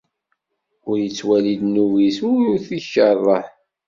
Ur 0.89 0.97
ittwali 1.07 1.53
ddnub-is, 1.59 2.17
ur 2.49 2.55
t-ikerreh. 2.65 3.47